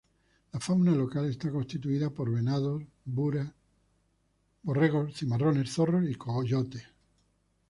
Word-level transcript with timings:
La 0.51 0.59
fauna 0.59 0.93
local 0.95 1.29
está 1.29 1.51
constituida 1.51 2.09
por 2.09 2.31
venados 2.33 2.81
bura, 3.05 3.53
borregos 4.63 5.13
cimarrones, 5.13 5.69
zorros 5.71 6.09
y 6.09 6.15
coyotes. 6.15 6.83